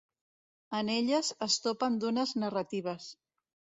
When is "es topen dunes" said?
1.47-2.33